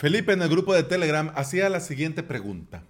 Felipe 0.00 0.32
en 0.32 0.40
el 0.40 0.48
grupo 0.48 0.72
de 0.72 0.82
Telegram 0.82 1.30
hacía 1.34 1.68
la 1.68 1.78
siguiente 1.78 2.22
pregunta. 2.22 2.84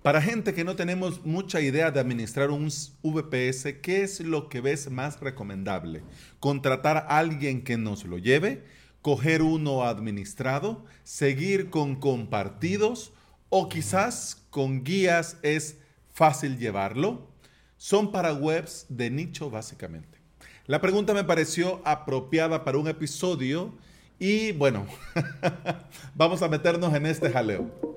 Para 0.00 0.22
gente 0.22 0.54
que 0.54 0.64
no 0.64 0.76
tenemos 0.76 1.22
mucha 1.26 1.60
idea 1.60 1.90
de 1.90 2.00
administrar 2.00 2.50
un 2.50 2.72
VPS, 3.02 3.80
¿qué 3.82 4.02
es 4.02 4.20
lo 4.20 4.48
que 4.48 4.62
ves 4.62 4.90
más 4.90 5.20
recomendable? 5.20 6.02
¿Contratar 6.40 6.96
a 6.96 7.18
alguien 7.18 7.64
que 7.64 7.76
nos 7.76 8.06
lo 8.06 8.16
lleve? 8.16 8.64
¿Coger 9.02 9.42
uno 9.42 9.84
administrado? 9.84 10.86
¿Seguir 11.02 11.68
con 11.68 11.96
compartidos? 11.96 13.12
¿O 13.50 13.68
quizás 13.68 14.46
con 14.48 14.84
guías 14.84 15.36
es 15.42 15.76
fácil 16.14 16.56
llevarlo? 16.56 17.28
Son 17.76 18.10
para 18.10 18.32
webs 18.32 18.86
de 18.88 19.10
nicho 19.10 19.50
básicamente. 19.50 20.18
La 20.64 20.80
pregunta 20.80 21.12
me 21.12 21.24
pareció 21.24 21.82
apropiada 21.84 22.64
para 22.64 22.78
un 22.78 22.88
episodio 22.88 23.74
y 24.18 24.52
bueno, 24.52 24.86
vamos 26.14 26.42
a 26.42 26.48
meternos 26.48 26.94
en 26.94 27.06
este 27.06 27.30
jaleo. 27.30 27.94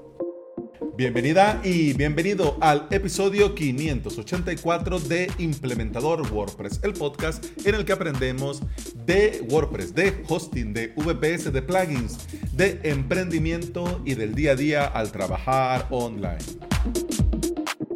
Bienvenida 0.96 1.61
y 1.64 1.93
bienvenido 1.93 2.57
al 2.59 2.87
episodio 2.89 3.54
584 3.54 5.00
de 5.01 5.32
Implementador 5.37 6.32
WordPress, 6.33 6.79
el 6.82 6.93
podcast 6.93 7.45
en 7.68 7.75
el 7.75 7.86
que 7.86 7.92
aprendemos 7.92 8.64
de 9.06 9.45
WordPress, 9.47 9.93
de 9.93 10.23
hosting, 10.28 10.73
de 10.73 10.87
VPS, 10.95 11.54
de 11.54 11.61
plugins, 11.61 12.18
de 12.51 12.79
emprendimiento 12.84 14.01
y 14.06 14.15
del 14.15 14.34
día 14.34 14.54
a 14.54 14.56
día 14.56 14.86
al 14.87 15.11
trabajar 15.11 15.86
online. 15.92 16.39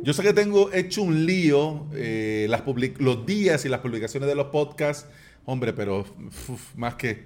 Yo 0.04 0.14
sé 0.14 0.22
que 0.22 0.34
tengo 0.34 0.72
hecho 0.72 1.02
un 1.02 1.26
lío 1.26 1.88
eh, 1.94 2.48
los 3.00 3.26
días 3.26 3.66
y 3.66 3.70
las 3.70 3.80
publicaciones 3.80 4.30
de 4.30 4.36
los 4.36 4.48
podcasts, 4.48 5.08
hombre, 5.46 5.74
pero 5.74 6.06
más 6.76 6.96
que 6.96 7.26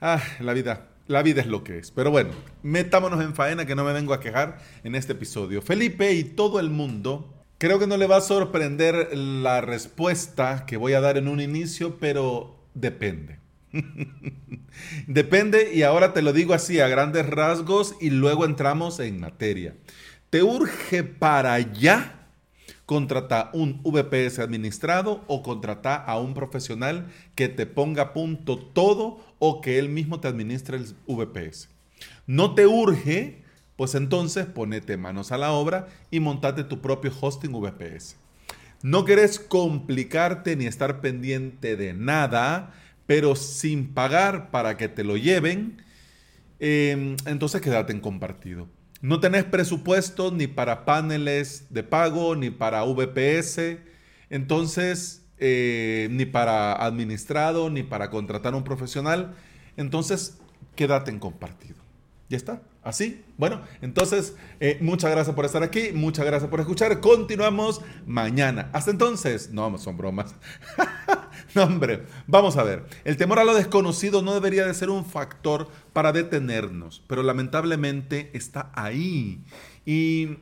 Ah, 0.00 0.22
la 0.40 0.52
vida. 0.52 0.88
La 1.06 1.22
vida 1.22 1.42
es 1.42 1.46
lo 1.46 1.64
que 1.64 1.78
es. 1.78 1.90
Pero 1.90 2.10
bueno, 2.10 2.30
metámonos 2.62 3.22
en 3.22 3.34
faena 3.34 3.66
que 3.66 3.74
no 3.74 3.84
me 3.84 3.92
vengo 3.92 4.14
a 4.14 4.20
quejar 4.20 4.58
en 4.84 4.94
este 4.94 5.12
episodio. 5.12 5.60
Felipe 5.60 6.12
y 6.12 6.24
todo 6.24 6.60
el 6.60 6.70
mundo, 6.70 7.44
creo 7.58 7.78
que 7.78 7.86
no 7.86 7.98
le 7.98 8.06
va 8.06 8.16
a 8.16 8.22
sorprender 8.22 9.16
la 9.16 9.60
respuesta 9.60 10.64
que 10.66 10.78
voy 10.78 10.94
a 10.94 11.02
dar 11.02 11.18
en 11.18 11.28
un 11.28 11.40
inicio, 11.40 11.98
pero 12.00 12.56
depende. 12.72 13.38
depende 15.06 15.74
y 15.74 15.82
ahora 15.82 16.14
te 16.14 16.22
lo 16.22 16.32
digo 16.32 16.54
así 16.54 16.80
a 16.80 16.88
grandes 16.88 17.26
rasgos 17.26 17.96
y 18.00 18.08
luego 18.08 18.46
entramos 18.46 18.98
en 18.98 19.20
materia. 19.20 19.74
¿Te 20.30 20.42
urge 20.42 21.04
para 21.04 21.52
allá? 21.52 22.24
contrata 22.86 23.50
un 23.54 23.82
VPS 23.82 24.40
administrado 24.40 25.24
o 25.26 25.42
contrata 25.42 25.96
a 25.96 26.18
un 26.18 26.34
profesional 26.34 27.10
que 27.34 27.48
te 27.48 27.66
ponga 27.66 28.02
a 28.02 28.12
punto 28.12 28.58
todo 28.58 29.20
o 29.46 29.60
que 29.60 29.78
él 29.78 29.90
mismo 29.90 30.20
te 30.20 30.28
administre 30.28 30.78
el 30.78 30.86
VPS. 31.06 31.68
No 32.26 32.54
te 32.54 32.66
urge, 32.66 33.42
pues 33.76 33.94
entonces 33.94 34.46
ponete 34.46 34.96
manos 34.96 35.32
a 35.32 35.36
la 35.36 35.52
obra 35.52 35.88
y 36.10 36.18
montate 36.20 36.64
tu 36.64 36.80
propio 36.80 37.12
hosting 37.20 37.52
VPS. 37.52 38.16
No 38.82 39.04
querés 39.04 39.38
complicarte 39.38 40.56
ni 40.56 40.64
estar 40.64 41.02
pendiente 41.02 41.76
de 41.76 41.92
nada, 41.92 42.72
pero 43.04 43.36
sin 43.36 43.92
pagar 43.92 44.50
para 44.50 44.78
que 44.78 44.88
te 44.88 45.04
lo 45.04 45.18
lleven, 45.18 45.82
em, 46.58 47.14
entonces 47.26 47.60
quédate 47.60 47.92
en 47.92 48.00
compartido. 48.00 48.66
No 49.02 49.20
tenés 49.20 49.44
presupuesto 49.44 50.30
ni 50.30 50.46
para 50.46 50.86
paneles 50.86 51.66
de 51.68 51.82
pago, 51.82 52.34
ni 52.34 52.48
para 52.48 52.82
VPS, 52.84 53.78
entonces, 54.30 55.23
eh, 55.38 56.08
ni 56.10 56.26
para 56.26 56.74
administrado, 56.74 57.70
ni 57.70 57.82
para 57.82 58.10
contratar 58.10 58.54
a 58.54 58.56
un 58.56 58.64
profesional. 58.64 59.34
Entonces, 59.76 60.38
quédate 60.76 61.10
en 61.10 61.18
compartido. 61.18 61.76
Ya 62.28 62.36
está. 62.36 62.62
Así. 62.82 63.24
Bueno, 63.38 63.62
entonces, 63.80 64.36
eh, 64.60 64.78
muchas 64.80 65.10
gracias 65.10 65.34
por 65.34 65.44
estar 65.46 65.62
aquí. 65.62 65.90
Muchas 65.94 66.26
gracias 66.26 66.50
por 66.50 66.60
escuchar. 66.60 67.00
Continuamos 67.00 67.80
mañana. 68.06 68.68
Hasta 68.72 68.90
entonces. 68.90 69.50
No, 69.50 69.76
son 69.78 69.96
bromas. 69.96 70.34
no, 71.54 71.64
hombre. 71.64 72.04
Vamos 72.26 72.56
a 72.56 72.62
ver. 72.62 72.84
El 73.04 73.16
temor 73.16 73.38
a 73.38 73.44
lo 73.44 73.54
desconocido 73.54 74.20
no 74.20 74.34
debería 74.34 74.66
de 74.66 74.74
ser 74.74 74.90
un 74.90 75.04
factor 75.04 75.68
para 75.92 76.12
detenernos, 76.12 77.02
pero 77.06 77.22
lamentablemente 77.22 78.30
está 78.34 78.70
ahí. 78.74 79.42
Y 79.86 80.38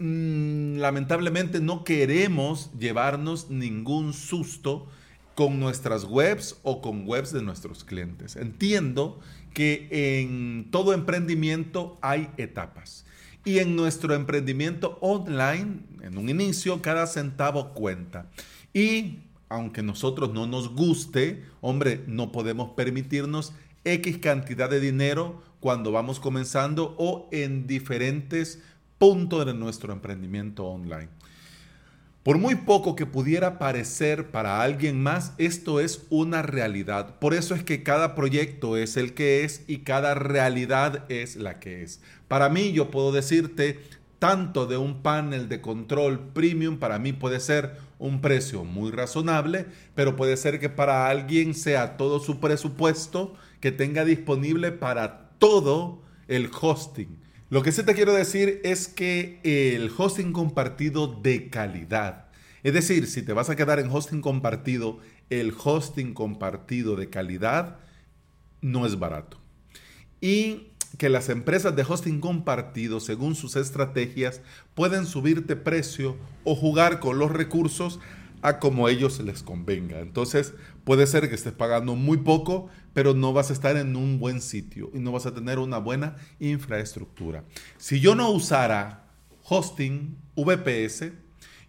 mm, 0.00 0.78
lamentablemente 0.78 1.60
no 1.60 1.84
queremos 1.84 2.70
llevarnos 2.78 3.50
ningún 3.50 4.12
susto 4.12 4.88
con 5.36 5.60
nuestras 5.60 6.04
webs 6.04 6.56
o 6.62 6.82
con 6.82 7.06
webs 7.06 7.32
de 7.32 7.42
nuestros 7.42 7.84
clientes. 7.84 8.36
Entiendo 8.36 9.20
que 9.54 9.88
en 9.90 10.68
todo 10.70 10.92
emprendimiento 10.92 11.98
hay 12.02 12.28
etapas. 12.36 13.06
Y 13.44 13.58
en 13.58 13.74
nuestro 13.74 14.14
emprendimiento 14.14 14.98
online, 15.00 15.80
en 16.02 16.18
un 16.18 16.28
inicio, 16.28 16.82
cada 16.82 17.06
centavo 17.06 17.72
cuenta. 17.72 18.26
Y 18.74 19.20
aunque 19.48 19.82
nosotros 19.82 20.32
no 20.32 20.46
nos 20.46 20.74
guste, 20.74 21.44
hombre, 21.60 22.04
no 22.06 22.32
podemos 22.32 22.72
permitirnos 22.72 23.52
X 23.84 24.18
cantidad 24.18 24.68
de 24.68 24.80
dinero 24.80 25.42
cuando 25.58 25.90
vamos 25.90 26.20
comenzando 26.20 26.94
o 26.98 27.28
en 27.32 27.66
diferentes 27.66 28.62
puntos 29.00 29.46
de 29.46 29.54
nuestro 29.54 29.94
emprendimiento 29.94 30.66
online. 30.66 31.08
Por 32.22 32.36
muy 32.36 32.54
poco 32.54 32.96
que 32.96 33.06
pudiera 33.06 33.58
parecer 33.58 34.30
para 34.30 34.60
alguien 34.60 35.02
más, 35.02 35.32
esto 35.38 35.80
es 35.80 36.06
una 36.10 36.42
realidad. 36.42 37.18
Por 37.18 37.32
eso 37.32 37.54
es 37.54 37.64
que 37.64 37.82
cada 37.82 38.14
proyecto 38.14 38.76
es 38.76 38.98
el 38.98 39.14
que 39.14 39.42
es 39.42 39.64
y 39.66 39.78
cada 39.78 40.12
realidad 40.12 41.06
es 41.08 41.36
la 41.36 41.60
que 41.60 41.82
es. 41.82 42.02
Para 42.28 42.50
mí 42.50 42.72
yo 42.72 42.90
puedo 42.90 43.10
decirte, 43.10 43.80
tanto 44.18 44.66
de 44.66 44.76
un 44.76 45.00
panel 45.00 45.48
de 45.48 45.62
control 45.62 46.20
premium, 46.34 46.76
para 46.76 46.98
mí 46.98 47.14
puede 47.14 47.40
ser 47.40 47.76
un 47.98 48.20
precio 48.20 48.64
muy 48.64 48.90
razonable, 48.90 49.64
pero 49.94 50.14
puede 50.14 50.36
ser 50.36 50.60
que 50.60 50.68
para 50.68 51.08
alguien 51.08 51.54
sea 51.54 51.96
todo 51.96 52.20
su 52.20 52.38
presupuesto 52.38 53.32
que 53.60 53.72
tenga 53.72 54.04
disponible 54.04 54.72
para 54.72 55.30
todo 55.38 56.02
el 56.28 56.50
hosting. 56.60 57.29
Lo 57.50 57.64
que 57.64 57.72
sí 57.72 57.82
te 57.82 57.94
quiero 57.94 58.14
decir 58.14 58.60
es 58.62 58.86
que 58.86 59.40
el 59.42 59.90
hosting 59.98 60.32
compartido 60.32 61.08
de 61.08 61.50
calidad, 61.50 62.26
es 62.62 62.72
decir, 62.72 63.08
si 63.08 63.22
te 63.22 63.32
vas 63.32 63.50
a 63.50 63.56
quedar 63.56 63.80
en 63.80 63.90
hosting 63.90 64.20
compartido, 64.20 65.00
el 65.30 65.52
hosting 65.60 66.14
compartido 66.14 66.94
de 66.94 67.10
calidad 67.10 67.78
no 68.60 68.86
es 68.86 69.00
barato. 69.00 69.40
Y 70.20 70.68
que 70.96 71.08
las 71.08 71.28
empresas 71.28 71.74
de 71.74 71.82
hosting 71.82 72.20
compartido, 72.20 73.00
según 73.00 73.34
sus 73.34 73.56
estrategias, 73.56 74.42
pueden 74.76 75.04
subirte 75.04 75.56
precio 75.56 76.16
o 76.44 76.54
jugar 76.54 77.00
con 77.00 77.18
los 77.18 77.32
recursos 77.32 77.98
a 78.42 78.58
como 78.58 78.88
ellos 78.88 79.20
les 79.20 79.42
convenga. 79.42 80.00
Entonces, 80.00 80.54
puede 80.84 81.06
ser 81.06 81.28
que 81.28 81.34
estés 81.34 81.52
pagando 81.52 81.94
muy 81.96 82.18
poco, 82.18 82.68
pero 82.92 83.14
no 83.14 83.32
vas 83.32 83.50
a 83.50 83.52
estar 83.52 83.76
en 83.76 83.96
un 83.96 84.18
buen 84.18 84.40
sitio 84.40 84.90
y 84.94 84.98
no 84.98 85.12
vas 85.12 85.26
a 85.26 85.34
tener 85.34 85.58
una 85.58 85.78
buena 85.78 86.16
infraestructura. 86.38 87.44
Si 87.78 88.00
yo 88.00 88.14
no 88.14 88.30
usara 88.30 89.04
hosting 89.44 90.16
VPS, 90.36 91.12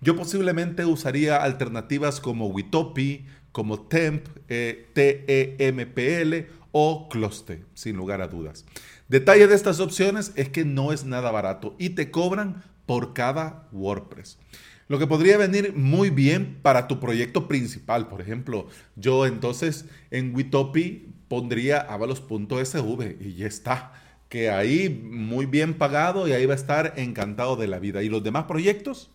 yo 0.02 0.16
posiblemente 0.16 0.86
usaría 0.86 1.38
alternativas 1.38 2.20
como 2.20 2.48
Witopi, 2.48 3.26
como 3.52 3.82
Temp, 3.82 4.26
eh, 4.50 4.90
TEMPL 4.94 6.52
o 6.72 7.10
Closte, 7.10 7.66
sin 7.74 7.98
lugar 7.98 8.22
a 8.22 8.28
dudas. 8.28 8.66
Detalle 9.10 9.48
de 9.48 9.56
estas 9.56 9.80
opciones 9.80 10.32
es 10.36 10.50
que 10.50 10.64
no 10.64 10.94
es 10.94 11.04
nada 11.04 11.32
barato 11.32 11.76
y 11.78 11.90
te 11.90 12.12
cobran 12.12 12.64
por 12.86 13.14
cada 13.14 13.68
WordPress. 13.72 14.38
Lo 14.92 15.00
que 15.00 15.08
podría 15.08 15.38
venir 15.38 15.74
muy 15.74 16.10
bien 16.10 16.60
para 16.62 16.90
tu 16.90 17.00
proyecto 17.00 17.48
principal. 17.48 18.10
Por 18.10 18.20
ejemplo, 18.20 18.68
yo 18.98 19.26
entonces 19.26 19.86
en 20.10 20.36
Witopi 20.36 21.14
pondría 21.30 21.80
avalos.sv 21.80 23.18
y 23.22 23.36
ya 23.36 23.48
está. 23.48 23.94
Que 24.28 24.50
ahí 24.50 24.90
muy 24.90 25.46
bien 25.46 25.76
pagado 25.76 26.28
y 26.28 26.34
ahí 26.34 26.46
va 26.46 26.56
a 26.56 26.58
estar 26.58 26.96
encantado 26.98 27.56
de 27.56 27.68
la 27.68 27.80
vida. 27.80 28.04
¿Y 28.04 28.10
los 28.10 28.22
demás 28.22 28.44
proyectos? 28.50 29.10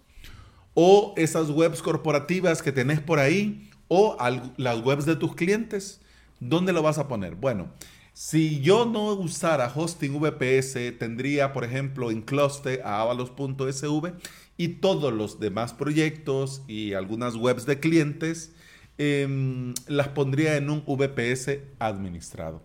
O 0.73 1.13
esas 1.19 1.51
webs 1.51 1.83
corporativas 1.83 2.63
que 2.63 2.73
tenés 2.73 3.01
por 3.01 3.19
ahí 3.19 3.69
o 3.89 4.17
las 4.57 4.81
webs 4.81 5.05
de 5.05 5.17
tus 5.17 5.35
clientes. 5.35 6.01
¿Dónde 6.41 6.73
lo 6.73 6.81
vas 6.81 6.97
a 6.97 7.07
poner? 7.07 7.35
Bueno, 7.35 7.69
si 8.15 8.63
yo 8.63 8.87
no 8.87 9.13
usara 9.13 9.71
hosting 9.75 10.19
VPS, 10.19 10.99
tendría, 10.99 11.53
por 11.53 11.65
ejemplo, 11.65 12.11
en 12.11 12.23
Cluster 12.23 12.81
a 12.83 13.03
avalos.sv 13.03 14.15
y 14.57 14.69
todos 14.69 15.13
los 15.13 15.41
demás 15.41 15.73
proyectos 15.75 16.63
y 16.67 16.95
algunas 16.95 17.37
webs 17.37 17.67
de 17.67 17.81
clientes 17.81 18.53
em, 18.99 19.75
las 19.87 20.09
pondría 20.09 20.57
en 20.57 20.71
un 20.71 20.85
VPS 20.87 21.61
administrado. 21.79 22.63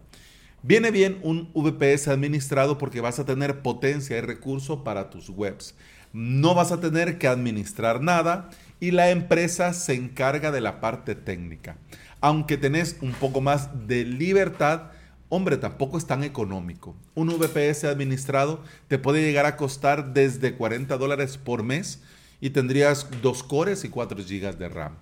Viene 0.64 0.92
bien 0.92 1.20
un 1.24 1.52
VPS 1.54 2.10
administrado 2.10 2.78
porque 2.78 3.02
vas 3.02 3.20
a 3.20 3.26
tener 3.26 3.62
potencia 3.62 4.18
y 4.18 4.22
recursos 4.22 4.82
para 4.82 5.10
tus 5.10 5.30
webs. 5.30 5.76
No 6.14 6.54
vas 6.54 6.72
a 6.72 6.80
tener 6.80 7.18
que 7.18 7.28
administrar 7.28 8.02
nada 8.02 8.50
y 8.80 8.92
la 8.92 9.10
empresa 9.10 9.74
se 9.74 9.94
encarga 9.96 10.52
de 10.52 10.62
la 10.62 10.80
parte 10.80 11.16
técnica. 11.16 11.78
Aunque 12.20 12.58
tenés 12.58 12.98
un 13.02 13.14
poco 13.14 13.42
más 13.42 13.88
de 13.88 14.06
libertad 14.06 14.92
hombre, 15.32 15.56
tampoco 15.56 15.98
es 15.98 16.06
tan 16.06 16.24
económico. 16.26 16.94
Un 17.16 17.30
VPS 17.30 17.86
administrado 17.86 18.62
te 18.90 19.00
puede 19.00 19.22
llegar 19.22 19.46
a 19.46 19.56
costar 19.56 20.14
desde 20.14 20.56
40 20.56 20.98
dólares 20.98 21.38
por 21.38 21.64
mes 21.64 22.02
y 22.42 22.50
tendrías 22.50 23.08
dos 23.22 23.42
cores 23.42 23.86
y 23.86 23.90
4 23.90 24.24
gigas 24.26 24.60
de 24.60 24.68
RAM. 24.68 24.98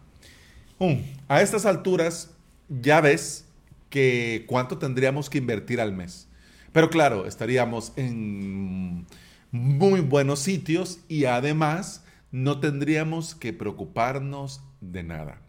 a 1.28 1.42
estas 1.42 1.66
alturas 1.66 2.30
ya 2.70 3.02
ves 3.02 3.46
que 3.90 4.46
cuánto 4.48 4.78
tendríamos 4.78 5.32
que 5.32 5.40
invertir 5.40 5.82
al 5.82 5.94
mes. 5.94 6.28
Pero 6.72 6.92
claro, 6.92 7.26
estaríamos 7.26 7.92
en 7.96 9.08
muy 9.52 10.02
buenos 10.02 10.40
sitios 10.40 11.00
y 11.08 11.26
además 11.26 12.04
no 12.32 12.60
tendríamos 12.60 13.34
que 13.34 13.52
preocuparnos 13.52 14.62
de 14.80 15.02
nada. 15.02 15.42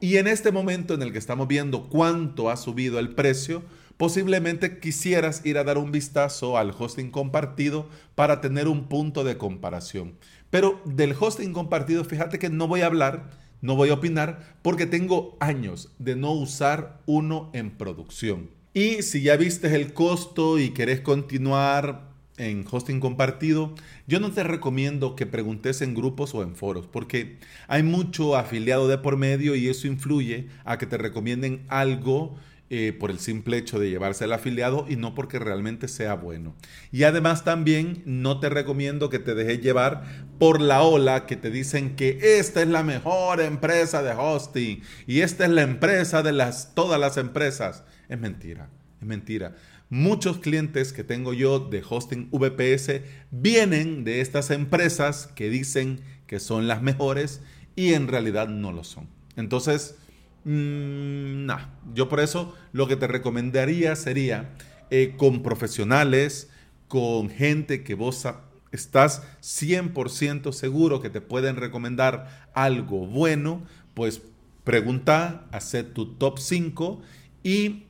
Y 0.00 0.16
en 0.18 0.26
este 0.26 0.52
momento 0.52 0.94
en 0.94 1.02
el 1.02 1.12
que 1.12 1.18
estamos 1.18 1.48
viendo 1.48 1.88
cuánto 1.88 2.50
ha 2.50 2.56
subido 2.56 2.98
el 2.98 3.14
precio, 3.14 3.62
posiblemente 3.96 4.78
quisieras 4.78 5.44
ir 5.46 5.56
a 5.56 5.64
dar 5.64 5.78
un 5.78 5.90
vistazo 5.90 6.58
al 6.58 6.74
hosting 6.78 7.10
compartido 7.10 7.88
para 8.14 8.40
tener 8.40 8.68
un 8.68 8.88
punto 8.88 9.24
de 9.24 9.38
comparación. 9.38 10.14
Pero 10.50 10.80
del 10.84 11.14
hosting 11.18 11.52
compartido, 11.52 12.04
fíjate 12.04 12.38
que 12.38 12.50
no 12.50 12.68
voy 12.68 12.82
a 12.82 12.86
hablar, 12.86 13.30
no 13.62 13.74
voy 13.74 13.88
a 13.88 13.94
opinar, 13.94 14.56
porque 14.62 14.86
tengo 14.86 15.36
años 15.40 15.90
de 15.98 16.14
no 16.14 16.32
usar 16.32 17.00
uno 17.06 17.50
en 17.54 17.70
producción. 17.70 18.50
Y 18.74 19.02
si 19.02 19.22
ya 19.22 19.36
viste 19.36 19.74
el 19.74 19.94
costo 19.94 20.58
y 20.58 20.70
querés 20.70 21.00
continuar 21.00 22.15
en 22.38 22.64
hosting 22.70 23.00
compartido, 23.00 23.74
yo 24.06 24.20
no 24.20 24.30
te 24.30 24.42
recomiendo 24.42 25.16
que 25.16 25.26
preguntes 25.26 25.82
en 25.82 25.94
grupos 25.94 26.34
o 26.34 26.42
en 26.42 26.54
foros, 26.54 26.86
porque 26.86 27.38
hay 27.68 27.82
mucho 27.82 28.36
afiliado 28.36 28.88
de 28.88 28.98
por 28.98 29.16
medio 29.16 29.54
y 29.54 29.68
eso 29.68 29.86
influye 29.86 30.48
a 30.64 30.78
que 30.78 30.86
te 30.86 30.98
recomienden 30.98 31.64
algo 31.68 32.36
eh, 32.68 32.92
por 32.98 33.12
el 33.12 33.20
simple 33.20 33.58
hecho 33.58 33.78
de 33.78 33.90
llevarse 33.90 34.24
al 34.24 34.32
afiliado 34.32 34.86
y 34.88 34.96
no 34.96 35.14
porque 35.14 35.38
realmente 35.38 35.86
sea 35.86 36.14
bueno. 36.14 36.56
Y 36.90 37.04
además 37.04 37.44
también 37.44 38.02
no 38.06 38.40
te 38.40 38.48
recomiendo 38.48 39.08
que 39.08 39.20
te 39.20 39.36
dejes 39.36 39.60
llevar 39.60 40.02
por 40.40 40.60
la 40.60 40.82
ola 40.82 41.26
que 41.26 41.36
te 41.36 41.52
dicen 41.52 41.94
que 41.94 42.18
esta 42.40 42.62
es 42.62 42.66
la 42.66 42.82
mejor 42.82 43.40
empresa 43.40 44.02
de 44.02 44.10
hosting 44.10 44.82
y 45.06 45.20
esta 45.20 45.44
es 45.44 45.50
la 45.50 45.62
empresa 45.62 46.24
de 46.24 46.32
las, 46.32 46.74
todas 46.74 46.98
las 46.98 47.18
empresas. 47.18 47.84
Es 48.08 48.18
mentira, 48.18 48.68
es 49.00 49.06
mentira. 49.06 49.54
Muchos 49.88 50.38
clientes 50.38 50.92
que 50.92 51.04
tengo 51.04 51.32
yo 51.32 51.60
de 51.60 51.82
hosting 51.88 52.28
VPS 52.32 53.02
vienen 53.30 54.02
de 54.02 54.20
estas 54.20 54.50
empresas 54.50 55.28
que 55.28 55.48
dicen 55.48 56.00
que 56.26 56.40
son 56.40 56.66
las 56.66 56.82
mejores 56.82 57.40
y 57.76 57.94
en 57.94 58.08
realidad 58.08 58.48
no 58.48 58.72
lo 58.72 58.82
son. 58.82 59.08
Entonces, 59.36 59.96
mmm, 60.44 61.46
yo 61.94 62.08
por 62.08 62.18
eso 62.18 62.54
lo 62.72 62.88
que 62.88 62.96
te 62.96 63.06
recomendaría 63.06 63.94
sería 63.94 64.50
eh, 64.90 65.14
con 65.16 65.42
profesionales, 65.42 66.50
con 66.88 67.30
gente 67.30 67.84
que 67.84 67.94
vos 67.94 68.26
estás 68.72 69.22
100% 69.40 70.52
seguro 70.52 71.00
que 71.00 71.10
te 71.10 71.20
pueden 71.20 71.56
recomendar 71.56 72.48
algo 72.54 73.06
bueno, 73.06 73.62
pues 73.94 74.20
pregunta, 74.64 75.46
hacer 75.52 75.94
tu 75.94 76.14
top 76.14 76.40
5 76.40 77.00
y 77.44 77.84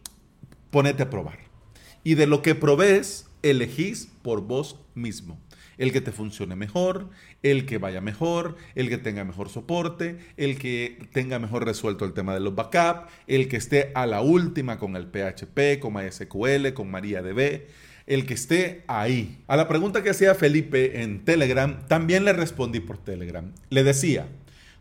ponete 0.70 1.02
a 1.02 1.10
probar. 1.10 1.45
Y 2.06 2.14
de 2.14 2.28
lo 2.28 2.40
que 2.40 2.54
probés, 2.54 3.26
elegís 3.42 4.12
por 4.22 4.42
vos 4.42 4.78
mismo. 4.94 5.40
El 5.76 5.90
que 5.90 6.00
te 6.00 6.12
funcione 6.12 6.54
mejor, 6.54 7.10
el 7.42 7.66
que 7.66 7.78
vaya 7.78 8.00
mejor, 8.00 8.54
el 8.76 8.88
que 8.88 8.96
tenga 8.96 9.24
mejor 9.24 9.48
soporte, 9.48 10.16
el 10.36 10.56
que 10.56 11.00
tenga 11.12 11.40
mejor 11.40 11.64
resuelto 11.64 12.04
el 12.04 12.12
tema 12.12 12.32
de 12.32 12.38
los 12.38 12.54
backups, 12.54 13.10
el 13.26 13.48
que 13.48 13.56
esté 13.56 13.90
a 13.96 14.06
la 14.06 14.20
última 14.20 14.78
con 14.78 14.94
el 14.94 15.08
PHP, 15.08 15.80
con 15.80 15.94
MySQL, 15.94 16.74
con 16.74 16.92
MariaDB, 16.92 17.62
el 18.06 18.24
que 18.24 18.34
esté 18.34 18.84
ahí. 18.86 19.42
A 19.48 19.56
la 19.56 19.66
pregunta 19.66 20.04
que 20.04 20.10
hacía 20.10 20.36
Felipe 20.36 21.02
en 21.02 21.24
Telegram, 21.24 21.88
también 21.88 22.24
le 22.24 22.34
respondí 22.34 22.78
por 22.78 22.98
Telegram. 22.98 23.50
Le 23.68 23.82
decía, 23.82 24.28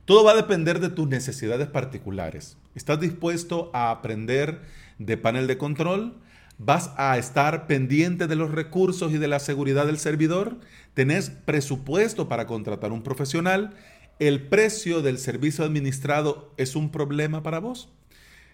todo 0.05 0.23
va 0.23 0.33
a 0.33 0.35
depender 0.35 0.79
de 0.79 0.89
tus 0.89 1.07
necesidades 1.07 1.69
particulares. 1.69 2.55
¿Estás 2.75 2.99
dispuesto 2.99 3.71
a 3.73 3.89
aprender 3.89 4.61
de 4.99 5.17
panel 5.17 5.47
de 5.47 5.57
control? 5.57 6.23
¿Vas 6.57 6.91
a 6.95 7.17
estar 7.17 7.67
pendiente 7.67 8.27
de 8.27 8.35
los 8.35 8.51
recursos 8.51 9.11
y 9.11 9.17
de 9.17 9.27
la 9.27 9.39
seguridad 9.39 9.87
del 9.87 9.99
servidor? 9.99 10.57
¿Tenés 10.93 11.29
presupuesto 11.29 12.29
para 12.29 12.47
contratar 12.47 12.93
un 12.93 13.03
profesional? 13.03 13.75
¿El 14.19 14.47
precio 14.47 15.01
del 15.01 15.17
servicio 15.17 15.65
administrado 15.65 16.53
es 16.55 16.77
un 16.77 16.91
problema 16.91 17.43
para 17.43 17.59
vos? 17.59 17.89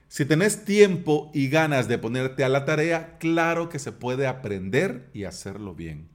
Si 0.08 0.26
tenés 0.26 0.66
tiempo 0.66 1.30
y 1.34 1.50
ganas 1.50 1.88
de 1.88 2.00
ponerte 2.00 2.44
a 2.44 2.50
la 2.50 2.66
tarea, 2.66 3.18
claro 3.20 3.70
que 3.70 3.78
se 3.78 3.92
puede 3.92 4.26
aprender 4.26 5.08
y 5.14 5.26
hacerlo 5.26 5.76
bien. 5.76 6.10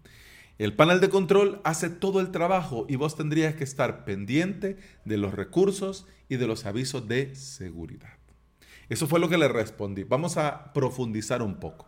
El 0.59 0.75
panel 0.75 1.01
de 1.01 1.09
control 1.09 1.61
hace 1.65 1.89
todo 1.89 2.21
el 2.21 2.33
trabajo 2.33 2.87
y 2.89 2.97
vos 2.97 3.15
tendrías 3.15 3.55
que 3.55 3.65
estar 3.65 4.05
pendiente 4.05 4.77
de 5.05 5.19
los 5.19 5.35
recursos 5.35 6.07
y 6.29 6.37
de 6.37 6.47
los 6.49 6.67
avisos 6.67 7.07
de 7.07 7.35
seguridad. 7.37 8.16
Eso 8.89 9.07
fue 9.07 9.21
lo 9.21 9.29
que 9.29 9.39
le 9.39 9.49
respondí. 9.49 10.05
Vamos 10.05 10.37
a 10.37 10.73
profundizar 10.73 11.43
un 11.43 11.57
poco. 11.57 11.87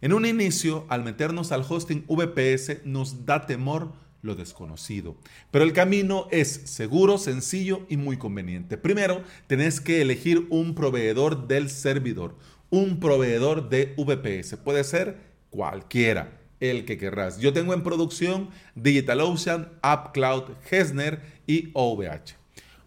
En 0.00 0.12
un 0.12 0.24
inicio, 0.24 0.86
al 0.88 1.04
meternos 1.04 1.52
al 1.52 1.64
hosting 1.68 2.06
VPS, 2.08 2.84
nos 2.84 3.26
da 3.26 3.46
temor 3.46 3.92
lo 4.22 4.34
desconocido. 4.34 5.16
Pero 5.50 5.64
el 5.64 5.72
camino 5.72 6.26
es 6.30 6.48
seguro, 6.64 7.18
sencillo 7.18 7.86
y 7.88 7.96
muy 7.96 8.16
conveniente. 8.16 8.78
Primero, 8.78 9.22
tenés 9.46 9.80
que 9.80 10.00
elegir 10.00 10.46
un 10.50 10.74
proveedor 10.74 11.48
del 11.48 11.68
servidor, 11.70 12.36
un 12.70 13.00
proveedor 13.00 13.68
de 13.68 13.94
VPS. 13.96 14.56
Puede 14.56 14.84
ser 14.84 15.18
cualquiera 15.50 16.40
el 16.60 16.84
que 16.84 16.98
querrás. 16.98 17.38
Yo 17.38 17.52
tengo 17.52 17.74
en 17.74 17.82
producción 17.82 18.50
DigitalOcean, 18.74 19.70
AppCloud, 19.82 20.44
Hesner 20.70 21.22
y 21.46 21.70
OVH. 21.74 22.39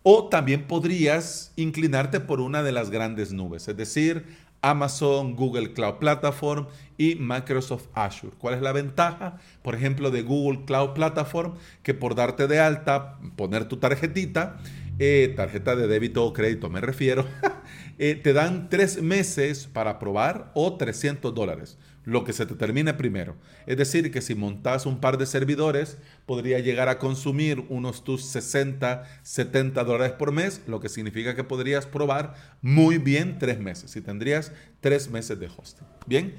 O 0.03 0.27
también 0.27 0.67
podrías 0.67 1.53
inclinarte 1.55 2.19
por 2.19 2.41
una 2.41 2.61
de 2.61 2.73
las 2.73 2.89
grandes 2.89 3.31
nubes, 3.31 3.67
es 3.67 3.77
decir, 3.77 4.25
Amazon, 4.61 5.35
Google 5.35 5.73
Cloud 5.73 5.95
Platform 5.95 6.67
y 6.97 7.15
Microsoft 7.15 7.87
Azure. 7.93 8.33
¿Cuál 8.37 8.55
es 8.55 8.61
la 8.61 8.71
ventaja, 8.71 9.37
por 9.61 9.75
ejemplo, 9.75 10.09
de 10.09 10.23
Google 10.23 10.65
Cloud 10.65 10.93
Platform? 10.93 11.55
Que 11.83 11.93
por 11.93 12.15
darte 12.15 12.47
de 12.47 12.59
alta, 12.59 13.17
poner 13.35 13.65
tu 13.65 13.77
tarjetita, 13.77 14.57
eh, 14.99 15.33
tarjeta 15.35 15.75
de 15.75 15.87
débito 15.87 16.23
o 16.25 16.33
crédito 16.33 16.69
me 16.69 16.79
refiero, 16.79 17.25
eh, 17.97 18.15
te 18.15 18.33
dan 18.33 18.69
tres 18.69 19.01
meses 19.01 19.67
para 19.67 19.99
probar 19.99 20.51
o 20.53 20.77
300 20.77 21.33
dólares 21.33 21.77
lo 22.05 22.23
que 22.23 22.33
se 22.33 22.45
te 22.45 22.55
termine 22.55 22.93
primero. 22.93 23.35
Es 23.65 23.77
decir, 23.77 24.11
que 24.11 24.21
si 24.21 24.35
montas 24.35 24.85
un 24.85 24.99
par 24.99 25.17
de 25.17 25.25
servidores, 25.25 25.97
podría 26.25 26.59
llegar 26.59 26.89
a 26.89 26.99
consumir 26.99 27.65
unos 27.69 28.03
tus 28.03 28.25
60, 28.25 29.03
70 29.23 29.83
dólares 29.83 30.13
por 30.13 30.31
mes, 30.31 30.61
lo 30.67 30.79
que 30.79 30.89
significa 30.89 31.35
que 31.35 31.43
podrías 31.43 31.85
probar 31.85 32.35
muy 32.61 32.97
bien 32.97 33.39
tres 33.39 33.59
meses 33.59 33.95
y 33.95 34.01
tendrías 34.01 34.51
tres 34.81 35.09
meses 35.09 35.39
de 35.39 35.47
hosting. 35.47 35.87
Bien, 36.05 36.35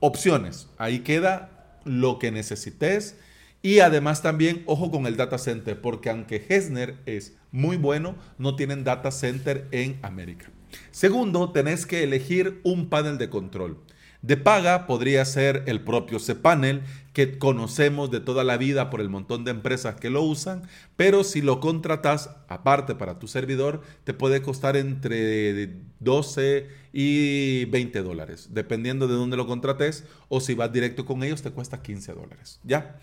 opciones. 0.00 0.68
Ahí 0.78 1.00
queda 1.00 1.78
lo 1.84 2.18
que 2.18 2.30
necesites. 2.30 3.16
Y 3.62 3.78
además 3.78 4.22
también, 4.22 4.64
ojo 4.66 4.90
con 4.90 5.06
el 5.06 5.16
data 5.16 5.38
center, 5.38 5.80
porque 5.80 6.10
aunque 6.10 6.44
Hesner 6.48 6.96
es 7.06 7.34
muy 7.52 7.76
bueno, 7.76 8.16
no 8.36 8.56
tienen 8.56 8.82
data 8.82 9.12
center 9.12 9.68
en 9.70 10.00
América. 10.02 10.50
Segundo, 10.92 11.50
tenés 11.50 11.86
que 11.86 12.04
elegir 12.04 12.60
un 12.64 12.88
panel 12.88 13.18
de 13.18 13.30
control. 13.30 13.78
De 14.20 14.36
paga 14.36 14.86
podría 14.86 15.24
ser 15.24 15.64
el 15.66 15.80
propio 15.80 16.18
cPanel 16.20 16.82
que 17.12 17.38
conocemos 17.38 18.10
de 18.10 18.20
toda 18.20 18.44
la 18.44 18.56
vida 18.56 18.88
por 18.88 19.00
el 19.00 19.08
montón 19.08 19.44
de 19.44 19.50
empresas 19.50 19.96
que 19.96 20.10
lo 20.10 20.22
usan, 20.22 20.62
pero 20.94 21.24
si 21.24 21.40
lo 21.40 21.58
contratas 21.58 22.30
aparte 22.46 22.94
para 22.94 23.18
tu 23.18 23.26
servidor, 23.26 23.82
te 24.04 24.14
puede 24.14 24.40
costar 24.40 24.76
entre 24.76 25.70
12 25.98 26.68
y 26.92 27.64
20 27.64 28.02
dólares, 28.02 28.50
dependiendo 28.52 29.08
de 29.08 29.14
dónde 29.14 29.36
lo 29.36 29.48
contrates, 29.48 30.04
o 30.28 30.40
si 30.40 30.54
vas 30.54 30.72
directo 30.72 31.04
con 31.04 31.24
ellos, 31.24 31.42
te 31.42 31.50
cuesta 31.50 31.82
15 31.82 32.12
dólares. 32.12 32.60
¿Ya? 32.62 32.98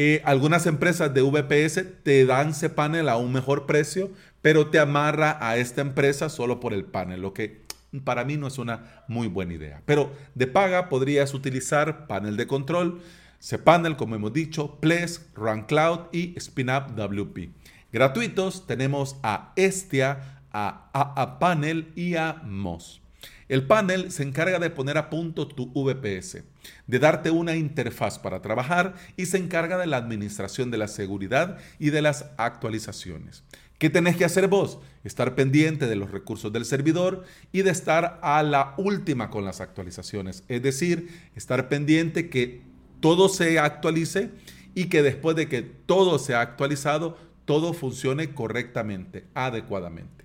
Eh, 0.00 0.22
algunas 0.24 0.66
empresas 0.66 1.12
de 1.12 1.22
VPS 1.22 1.84
te 2.04 2.24
dan 2.24 2.52
cPanel 2.52 3.08
a 3.08 3.16
un 3.16 3.32
mejor 3.32 3.66
precio, 3.66 4.12
pero 4.42 4.68
te 4.68 4.78
amarra 4.78 5.38
a 5.40 5.56
esta 5.56 5.80
empresa 5.80 6.28
solo 6.28 6.60
por 6.60 6.72
el 6.72 6.84
panel, 6.84 7.22
lo 7.22 7.32
que 7.32 7.62
para 8.04 8.24
mí 8.24 8.36
no 8.36 8.46
es 8.46 8.58
una 8.58 9.02
muy 9.08 9.28
buena 9.28 9.54
idea. 9.54 9.82
Pero 9.86 10.12
de 10.34 10.46
paga 10.46 10.88
podrías 10.88 11.34
utilizar 11.34 12.06
panel 12.06 12.36
de 12.36 12.46
control, 12.46 13.00
cPanel, 13.40 13.96
como 13.96 14.14
hemos 14.14 14.32
dicho, 14.32 14.78
Ples, 14.80 15.26
RunCloud 15.34 16.12
y 16.12 16.34
SpinUp 16.38 16.94
WP. 16.96 17.50
Gratuitos 17.92 18.66
tenemos 18.66 19.16
a 19.22 19.52
Estia, 19.56 20.42
a 20.52 20.90
AAPanel 20.92 21.92
y 21.94 22.16
a 22.16 22.42
Moz. 22.44 23.00
El 23.48 23.66
panel 23.66 24.12
se 24.12 24.24
encarga 24.24 24.58
de 24.58 24.68
poner 24.68 24.98
a 24.98 25.08
punto 25.08 25.48
tu 25.48 25.72
VPS, 25.72 26.42
de 26.86 26.98
darte 26.98 27.30
una 27.30 27.56
interfaz 27.56 28.18
para 28.18 28.42
trabajar 28.42 28.94
y 29.16 29.24
se 29.24 29.38
encarga 29.38 29.78
de 29.78 29.86
la 29.86 29.96
administración 29.96 30.70
de 30.70 30.76
la 30.76 30.86
seguridad 30.86 31.58
y 31.78 31.88
de 31.88 32.02
las 32.02 32.26
actualizaciones. 32.36 33.42
¿Qué 33.78 33.90
tenés 33.90 34.16
que 34.16 34.24
hacer 34.24 34.48
vos? 34.48 34.80
Estar 35.04 35.36
pendiente 35.36 35.86
de 35.86 35.94
los 35.94 36.10
recursos 36.10 36.52
del 36.52 36.64
servidor 36.64 37.24
y 37.52 37.62
de 37.62 37.70
estar 37.70 38.18
a 38.22 38.42
la 38.42 38.74
última 38.76 39.30
con 39.30 39.44
las 39.44 39.60
actualizaciones. 39.60 40.42
Es 40.48 40.62
decir, 40.62 41.08
estar 41.36 41.68
pendiente 41.68 42.28
que 42.28 42.62
todo 42.98 43.28
se 43.28 43.60
actualice 43.60 44.30
y 44.74 44.86
que 44.86 45.02
después 45.02 45.36
de 45.36 45.48
que 45.48 45.62
todo 45.62 46.18
se 46.18 46.34
ha 46.34 46.40
actualizado, 46.40 47.16
todo 47.44 47.72
funcione 47.72 48.34
correctamente, 48.34 49.26
adecuadamente. 49.34 50.24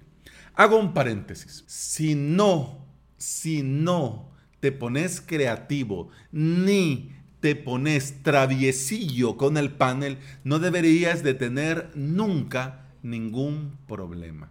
Hago 0.55 0.77
un 0.77 0.95
paréntesis. 0.95 1.63
Si 1.67 2.15
no, 2.15 2.87
si 3.17 3.61
no 3.61 4.31
te 4.59 4.71
pones 4.71 5.21
creativo 5.21 6.09
ni 6.31 7.11
te 7.39 7.55
pones 7.55 8.23
traviesillo 8.23 9.37
con 9.37 9.57
el 9.57 9.71
panel, 9.73 10.17
no 10.43 10.57
deberías 10.57 11.21
de 11.21 11.33
tener 11.35 11.91
nunca 11.93 12.82
ningún 13.03 13.77
problema. 13.87 14.49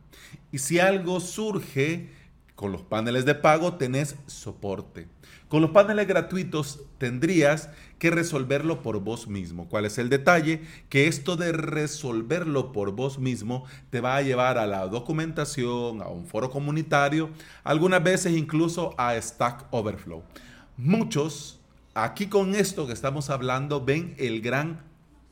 Y 0.53 0.59
si 0.59 0.79
algo 0.79 1.19
surge 1.21 2.11
con 2.55 2.71
los 2.71 2.83
paneles 2.83 3.25
de 3.25 3.35
pago, 3.35 3.75
tenés 3.75 4.15
soporte. 4.27 5.09
Con 5.49 5.63
los 5.63 5.73
paneles 5.73 6.07
gratuitos 6.07 6.81
tendrías 6.99 7.69
que 7.99 8.11
resolverlo 8.11 8.83
por 8.83 9.01
vos 9.01 9.29
mismo. 9.29 9.69
¿Cuál 9.69 9.85
es 9.85 9.99
el 9.99 10.09
detalle? 10.09 10.63
Que 10.89 11.09
esto 11.09 11.37
de 11.37 11.53
resolverlo 11.53 12.73
por 12.73 12.93
vos 12.93 13.19
mismo 13.19 13.65
te 13.91 14.01
va 14.01 14.17
a 14.17 14.23
llevar 14.23 14.59
a 14.59 14.67
la 14.67 14.87
documentación, 14.87 16.03
a 16.03 16.09
un 16.09 16.27
foro 16.27 16.51
comunitario, 16.51 17.31
algunas 17.65 18.03
veces 18.03 18.37
incluso 18.37 18.95
a 18.97 19.21
Stack 19.21 19.67
Overflow. 19.71 20.23
Muchos, 20.77 21.61
aquí 21.95 22.29
con 22.29 22.55
esto 22.55 22.87
que 22.87 22.93
estamos 22.93 23.29
hablando, 23.29 23.85
ven 23.85 24.15
el 24.19 24.41
gran 24.41 24.81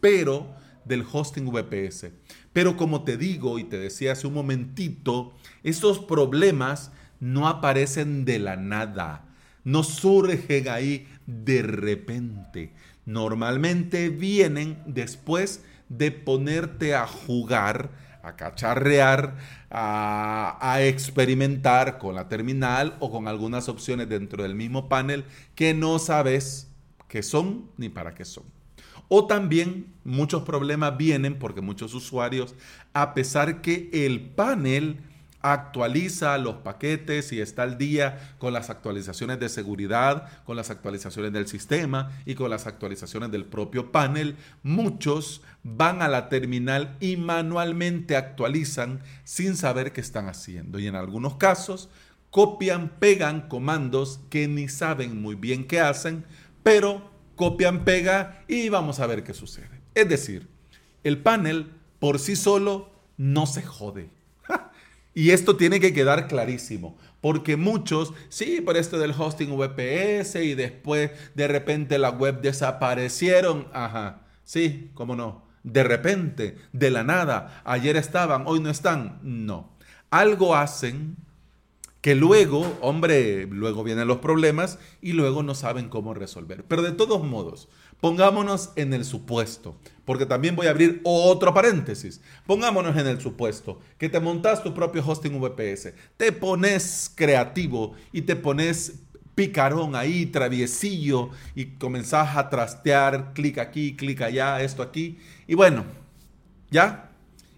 pero 0.01 0.47
del 0.85 1.05
hosting 1.11 1.51
VPS. 1.51 2.11
Pero 2.53 2.77
como 2.77 3.05
te 3.05 3.17
digo 3.17 3.59
y 3.59 3.65
te 3.65 3.79
decía 3.79 4.13
hace 4.13 4.27
un 4.27 4.35
momentito, 4.35 5.35
estos 5.63 6.01
problemas 6.01 6.93
no 7.21 7.49
aparecen 7.49 8.25
de 8.25 8.39
la 8.39 8.57
nada, 8.57 9.27
no 9.63 9.83
surgen 9.85 10.69
ahí 10.69 11.07
de 11.27 11.63
repente. 11.63 12.73
Normalmente 13.07 14.09
vienen 14.09 14.83
después 14.87 15.63
de 15.89 16.11
ponerte 16.11 16.95
a 16.95 17.07
jugar, 17.07 17.91
a 18.23 18.37
cacharrear, 18.37 19.37
a, 19.71 20.59
a, 20.61 20.83
experimentar 20.83 21.99
con 21.99 22.15
la 22.15 22.29
terminal 22.29 22.97
o 23.01 23.11
con 23.11 23.29
algunas 23.29 23.69
opciones 23.69 24.09
dentro 24.09 24.43
del 24.43 24.55
mismo 24.55 24.89
panel 24.89 25.25
que 25.55 25.75
no 25.75 25.99
sabes 25.99 26.69
qué 27.09 27.23
son 27.23 27.71
ni 27.77 27.89
para 27.89 28.15
qué 28.15 28.25
son. 28.25 28.60
O 29.13 29.27
también 29.27 29.93
muchos 30.05 30.45
problemas 30.45 30.97
vienen 30.97 31.37
porque 31.37 31.61
muchos 31.61 31.95
usuarios, 31.95 32.55
a 32.93 33.13
pesar 33.13 33.61
que 33.61 33.91
el 33.93 34.21
panel 34.21 35.01
actualiza 35.43 36.39
los 36.39 36.59
paquetes 36.59 37.33
y 37.33 37.41
está 37.41 37.65
al 37.65 37.77
día 37.77 38.37
con 38.39 38.53
las 38.53 38.71
actualizaciones 38.71 39.41
de 39.41 39.49
seguridad, 39.49 40.29
con 40.45 40.55
las 40.55 40.71
actualizaciones 40.71 41.33
del 41.33 41.49
sistema 41.49 42.13
y 42.25 42.37
con 42.37 42.51
las 42.51 42.69
actualizaciones 42.69 43.33
del 43.33 43.47
propio 43.47 43.91
panel, 43.91 44.37
muchos 44.63 45.43
van 45.65 46.03
a 46.03 46.09
la 46.09 46.29
terminal 46.29 46.97
y 47.01 47.17
manualmente 47.17 48.15
actualizan 48.15 49.01
sin 49.25 49.57
saber 49.57 49.93
qué 49.93 50.01
están 50.01 50.29
haciendo. 50.29 50.79
Y 50.79 50.87
en 50.87 50.95
algunos 50.95 51.35
casos 51.35 51.89
copian, 52.31 52.91
pegan 53.01 53.49
comandos 53.49 54.21
que 54.31 54.47
ni 54.47 54.69
saben 54.69 55.21
muy 55.21 55.35
bien 55.35 55.67
qué 55.67 55.81
hacen, 55.81 56.25
pero 56.63 57.11
copian, 57.41 57.87
pega 57.87 58.45
y 58.49 58.69
vamos 58.69 59.01
a 59.01 59.07
ver 59.07 59.25
qué 59.25 59.33
sucede. 59.33 59.81
Es 59.95 60.07
decir, 60.11 60.47
el 61.05 61.17
panel 61.17 61.73
por 61.99 62.19
sí 62.19 62.37
solo 62.37 62.91
no 63.17 63.47
se 63.47 63.63
jode. 63.63 64.11
Y 65.13 65.31
esto 65.31 65.57
tiene 65.57 65.81
que 65.81 65.93
quedar 65.93 66.29
clarísimo, 66.29 66.97
porque 67.21 67.57
muchos, 67.57 68.13
sí, 68.29 68.61
por 68.61 68.77
esto 68.77 68.97
del 68.97 69.11
hosting 69.11 69.57
VPS 69.57 70.37
y 70.37 70.55
después 70.55 71.11
de 71.35 71.49
repente 71.49 71.99
la 71.99 72.11
web 72.11 72.41
desaparecieron, 72.41 73.67
ajá, 73.73 74.21
sí, 74.45 74.93
cómo 74.95 75.17
no, 75.17 75.43
de 75.65 75.83
repente, 75.83 76.59
de 76.73 76.91
la 76.93 77.03
nada, 77.03 77.61
ayer 77.65 77.97
estaban, 77.97 78.45
hoy 78.47 78.61
no 78.61 78.71
están, 78.71 79.19
no. 79.23 79.77
Algo 80.11 80.55
hacen 80.55 81.17
que 82.01 82.15
luego, 82.15 82.79
hombre, 82.81 83.47
luego 83.47 83.85
vienen 83.85 84.09
los 84.09 84.19
problemas 84.19 84.79
y 85.03 85.13
luego 85.13 85.43
no 85.43 85.55
saben 85.55 85.89
cómo 85.89 86.15
resolver. 86.15 86.65
Pero 86.65 86.83
de 86.83 86.93
todos 86.93 87.23
modos, 87.23 87.69
pongámonos 88.01 88.71
en 88.77 88.95
el 88.95 89.05
supuesto, 89.05 89.77
porque 90.05 90.27
también 90.27 90.57
voy 90.57 90.67
a 90.67 90.71
abrir 90.71 91.01
otro 91.05 91.53
paréntesis. 91.53 92.23
Pongámonos 92.47 92.97
en 92.97 93.07
el 93.07 93.21
supuesto 93.21 93.81
que 93.99 94.09
te 94.09 94.21
montas 94.21 94.63
tu 94.63 94.73
propio 94.73 95.05
hosting 95.07 95.39
VPS, 95.41 95.93
te 96.17 96.33
pones 96.33 97.13
creativo 97.15 97.95
y 98.13 98.23
te 98.23 98.37
pones 98.37 99.01
picarón 99.35 99.95
ahí, 99.95 100.27
traviesillo, 100.27 101.31
y 101.55 101.67
comenzás 101.79 102.37
a 102.37 102.51
trastear, 102.51 103.33
clic 103.33 103.59
aquí, 103.59 103.97
clic 103.97 104.21
allá, 104.21 104.61
esto 104.61 104.83
aquí, 104.83 105.19
y 105.47 105.55
bueno, 105.55 105.85
¿ya? 106.71 107.11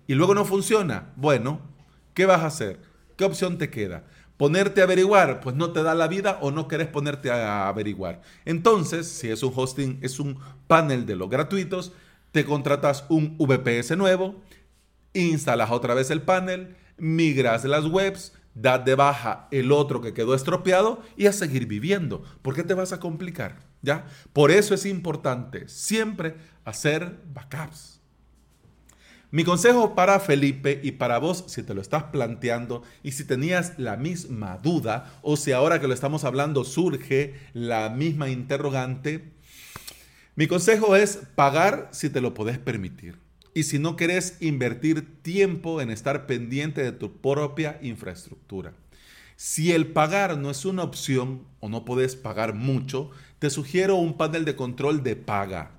Y 0.06 0.14
luego 0.14 0.34
no 0.34 0.44
funciona. 0.44 1.12
Bueno, 1.16 1.60
¿qué 2.14 2.26
vas 2.26 2.42
a 2.42 2.46
hacer? 2.46 2.80
¿Qué 3.16 3.24
opción 3.24 3.58
te 3.58 3.70
queda? 3.70 4.04
Ponerte 4.36 4.80
a 4.80 4.84
averiguar, 4.84 5.40
pues 5.40 5.56
no 5.56 5.72
te 5.72 5.82
da 5.82 5.94
la 5.94 6.08
vida 6.08 6.38
o 6.40 6.50
no 6.50 6.68
querés 6.68 6.88
ponerte 6.88 7.30
a 7.30 7.68
averiguar. 7.68 8.22
Entonces, 8.44 9.06
si 9.08 9.28
es 9.28 9.42
un 9.42 9.52
hosting, 9.54 9.98
es 10.02 10.18
un 10.18 10.38
panel 10.66 11.06
de 11.06 11.16
los 11.16 11.30
gratuitos, 11.30 11.92
te 12.32 12.44
contratas 12.44 13.04
un 13.08 13.36
VPS 13.38 13.96
nuevo, 13.96 14.42
instalas 15.14 15.70
otra 15.70 15.94
vez 15.94 16.10
el 16.10 16.22
panel, 16.22 16.76
migras 16.96 17.64
las 17.64 17.86
webs, 17.86 18.32
das 18.54 18.84
de 18.84 18.94
baja 18.94 19.48
el 19.50 19.72
otro 19.72 20.00
que 20.00 20.12
quedó 20.12 20.34
estropeado 20.34 21.02
y 21.16 21.26
a 21.26 21.32
seguir 21.32 21.66
viviendo. 21.66 22.22
¿Por 22.42 22.54
qué 22.54 22.62
te 22.62 22.74
vas 22.74 22.92
a 22.92 23.00
complicar? 23.00 23.60
¿Ya? 23.82 24.06
Por 24.32 24.50
eso 24.50 24.74
es 24.74 24.86
importante 24.86 25.68
siempre 25.68 26.36
hacer 26.64 27.20
backups. 27.32 28.01
Mi 29.34 29.44
consejo 29.44 29.94
para 29.94 30.20
Felipe 30.20 30.78
y 30.82 30.92
para 30.92 31.16
vos, 31.16 31.44
si 31.46 31.62
te 31.62 31.72
lo 31.72 31.80
estás 31.80 32.02
planteando 32.04 32.82
y 33.02 33.12
si 33.12 33.24
tenías 33.24 33.78
la 33.78 33.96
misma 33.96 34.58
duda 34.62 35.18
o 35.22 35.38
si 35.38 35.52
ahora 35.52 35.80
que 35.80 35.88
lo 35.88 35.94
estamos 35.94 36.24
hablando 36.24 36.64
surge 36.64 37.32
la 37.54 37.88
misma 37.88 38.28
interrogante, 38.28 39.32
mi 40.36 40.46
consejo 40.46 40.96
es 40.96 41.18
pagar 41.34 41.88
si 41.92 42.10
te 42.10 42.20
lo 42.20 42.34
podés 42.34 42.58
permitir. 42.58 43.16
Y 43.54 43.62
si 43.62 43.78
no 43.78 43.96
querés 43.96 44.36
invertir 44.42 45.22
tiempo 45.22 45.80
en 45.80 45.90
estar 45.90 46.26
pendiente 46.26 46.82
de 46.82 46.92
tu 46.92 47.16
propia 47.22 47.78
infraestructura. 47.80 48.74
Si 49.36 49.72
el 49.72 49.86
pagar 49.86 50.36
no 50.36 50.50
es 50.50 50.66
una 50.66 50.82
opción 50.82 51.46
o 51.60 51.70
no 51.70 51.86
podés 51.86 52.16
pagar 52.16 52.52
mucho, 52.52 53.10
te 53.38 53.48
sugiero 53.48 53.96
un 53.96 54.18
panel 54.18 54.44
de 54.44 54.56
control 54.56 55.02
de 55.02 55.16
paga 55.16 55.70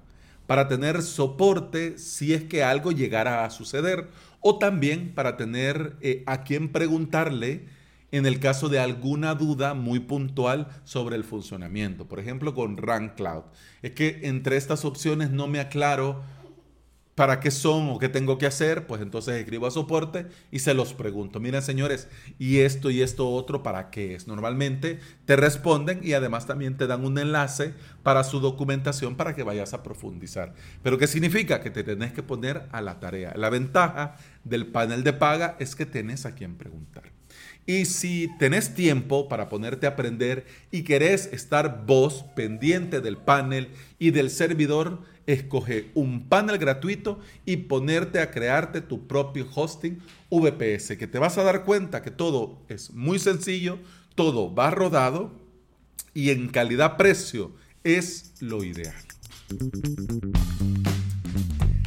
para 0.54 0.68
tener 0.68 1.02
soporte 1.02 1.98
si 1.98 2.32
es 2.32 2.44
que 2.44 2.64
algo 2.64 2.92
llegara 2.92 3.44
a 3.44 3.50
suceder 3.50 4.10
o 4.40 4.60
también 4.60 5.12
para 5.16 5.36
tener 5.36 5.96
eh, 6.00 6.22
a 6.28 6.44
quien 6.44 6.72
preguntarle 6.72 7.66
en 8.12 8.28
el 8.28 8.40
caso 8.40 8.70
de 8.70 8.78
alguna 8.78 9.34
duda 9.34 9.74
muy 9.74 10.00
puntual 10.00 10.68
sobre 10.84 11.16
el 11.16 11.24
funcionamiento. 11.24 12.08
Por 12.08 12.20
ejemplo, 12.20 12.54
con 12.54 12.78
Run 12.78 13.14
Cloud. 13.18 13.46
Es 13.82 13.94
que 13.94 14.20
entre 14.26 14.56
estas 14.58 14.86
opciones 14.86 15.32
no 15.32 15.48
me 15.48 15.60
aclaro 15.60 16.22
para 17.16 17.40
qué 17.40 17.52
son 17.52 17.90
o 17.90 18.00
qué 18.00 18.10
tengo 18.10 18.38
que 18.38 18.48
hacer, 18.48 18.88
pues 18.88 19.02
entonces 19.02 19.36
escribo 19.36 19.68
a 19.68 19.72
soporte 19.72 20.28
y 20.52 20.60
se 20.60 20.74
los 20.74 20.94
pregunto. 20.94 21.40
Miren, 21.40 21.62
señores, 21.62 22.08
y 22.40 22.60
esto 22.60 22.90
y 22.90 23.02
esto 23.02 23.30
otro, 23.30 23.62
¿para 23.62 23.90
qué 23.92 24.16
es? 24.16 24.28
Normalmente 24.28 25.00
te 25.26 25.36
responden 25.36 26.00
y 26.04 26.14
además 26.14 26.48
también 26.48 26.76
te 26.76 26.88
dan 26.88 27.06
un 27.06 27.18
enlace 27.18 27.74
para 28.02 28.24
su 28.24 28.40
documentación 28.40 29.16
para 29.16 29.36
que 29.36 29.44
vayas 29.44 29.74
a 29.74 29.84
profundizar. 29.84 30.54
Pero 30.82 30.98
¿qué 30.98 31.08
significa? 31.08 31.62
Que 31.62 31.70
te 31.70 31.84
tenés 31.84 32.14
que 32.14 32.24
poner 32.24 32.68
a 32.72 32.82
la 32.82 33.00
tarea. 33.00 33.34
La 33.36 33.50
ventaja 33.50 34.16
del 34.44 34.68
panel 34.68 35.04
de 35.04 35.14
paga 35.14 35.56
es 35.60 35.76
que 35.76 35.86
tenés 35.86 36.26
a 36.26 36.34
quien 36.34 36.58
preguntar. 36.58 37.13
Y 37.66 37.86
si 37.86 38.30
tenés 38.40 38.76
tiempo 38.76 39.30
para 39.30 39.48
ponerte 39.48 39.86
a 39.86 39.92
aprender 39.92 40.46
y 40.72 40.84
querés 40.84 41.28
estar 41.32 41.86
vos 41.86 42.26
pendiente 42.36 43.00
del 43.00 43.18
panel 43.18 43.70
y 44.00 44.12
del 44.12 44.30
servidor, 44.30 45.02
escoge 45.28 45.90
un 45.94 46.28
panel 46.28 46.58
gratuito 46.58 47.20
y 47.46 47.58
ponerte 47.58 48.20
a 48.20 48.32
crearte 48.32 48.82
tu 48.82 49.08
propio 49.08 49.48
hosting 49.54 50.00
VPS, 50.30 50.98
que 50.98 51.08
te 51.08 51.20
vas 51.20 51.38
a 51.38 51.44
dar 51.44 51.64
cuenta 51.64 52.02
que 52.02 52.12
todo 52.12 52.62
es 52.68 52.92
muy 52.92 53.20
sencillo, 53.20 53.80
todo 54.16 54.54
va 54.54 54.72
rodado 54.72 55.32
y 56.14 56.32
en 56.32 56.50
calidad-precio 56.50 57.54
es 57.84 58.34
lo 58.40 58.64
ideal. 58.64 58.96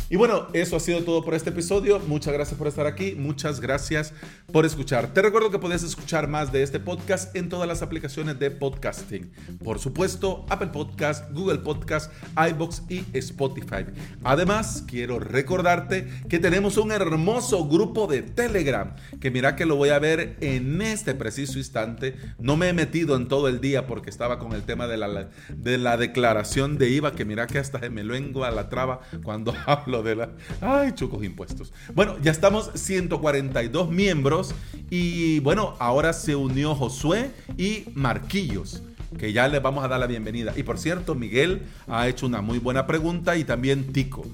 Y 0.09 0.15
bueno, 0.15 0.47
eso 0.53 0.77
ha 0.77 0.81
sido 0.81 1.03
todo 1.03 1.25
por 1.25 1.35
este 1.35 1.51
episodio. 1.51 1.99
Muchas 1.99 2.33
gracias 2.33 2.57
por 2.57 2.69
estar 2.69 2.87
aquí. 2.87 3.17
Muchas 3.17 3.59
gracias 3.59 4.13
por 4.53 4.65
escuchar. 4.65 5.13
Te 5.13 5.21
recuerdo 5.21 5.51
que 5.51 5.59
puedes 5.59 5.83
escuchar 5.83 6.29
más 6.29 6.53
de 6.53 6.63
este 6.63 6.79
podcast 6.79 7.35
en 7.35 7.49
todas 7.49 7.67
las 7.67 7.83
aplicaciones 7.83 8.39
de 8.39 8.53
podcasting. 8.53 9.33
Por 9.65 9.81
supuesto, 9.81 10.47
Apple 10.49 10.69
Podcast, 10.69 11.33
Google 11.33 11.59
Podcast, 11.59 12.13
iBox 12.37 12.83
y 12.89 13.05
Spotify. 13.15 13.85
Además, 14.23 14.85
quiero 14.87 15.19
recordarte 15.19 16.07
que 16.29 16.39
tenemos 16.39 16.77
un 16.77 16.93
hermoso 16.93 17.67
grupo 17.67 18.07
de 18.07 18.23
Telegram 18.23 18.95
que 19.21 19.33
mira 19.33 19.57
que 19.57 19.67
lo 19.67 19.75
voy 19.75 19.89
a 19.89 19.99
ver 19.99 20.37
en 20.41 20.81
este 20.83 21.15
preciso 21.17 21.59
instante. 21.59 22.15
No 22.39 22.57
me 22.57 22.69
he 22.69 22.73
metido 22.73 23.17
en 23.17 23.27
todo 23.27 23.49
el 23.49 23.61
día 23.61 23.89
porque 23.89 24.11
estaba 24.11 24.39
con 24.39 24.53
el 24.53 24.63
tema 24.63 24.87
de 24.87 24.99
la, 24.99 25.31
de 25.49 25.79
la 25.79 25.97
declaración 25.97 26.79
de 26.79 26.91
IVA 26.91 27.17
que 27.17 27.25
mira 27.25 27.49
que 27.49 27.59
hasta 27.59 27.81
me 27.91 28.05
lo 28.05 28.15
a 28.45 28.51
la 28.51 28.69
traba 28.69 29.01
cuando 29.23 29.55
hablo 29.67 29.96
de 30.03 30.17
la... 30.17 30.31
Ay, 30.61 30.93
chucos 30.93 31.25
impuestos. 31.25 31.73
Bueno, 31.95 32.17
ya 32.23 32.31
estamos 32.31 32.71
142 32.75 33.91
miembros 33.91 34.55
y 34.91 35.41
bueno, 35.41 35.75
ahora 35.79 36.13
se 36.13 36.37
unió 36.37 36.75
Josué 36.75 37.31
y 37.57 37.85
Marquillos 37.95 38.83
que 39.19 39.33
ya 39.33 39.49
les 39.49 39.63
vamos 39.63 39.85
a 39.85 39.89
dar 39.89 40.01
la 40.01 40.07
bienvenida. 40.07 40.53
Y 40.57 40.63
por 40.63 40.79
cierto, 40.79 41.15
Miguel 41.15 41.63
ha 41.89 42.09
hecho 42.09 42.27
una 42.27 42.43
muy 42.43 42.59
buena 42.59 42.87
pregunta 42.87 43.37
y 43.37 43.45
también 43.45 43.93
Tico, 43.93 44.25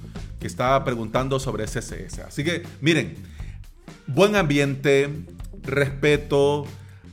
que 0.40 0.47
estaba 0.47 0.85
preguntando 0.85 1.38
sobre 1.38 1.64
CSS. 1.64 2.21
Así 2.26 2.42
que, 2.42 2.62
miren, 2.81 3.14
buen 4.07 4.35
ambiente, 4.35 5.09
respeto, 5.62 6.66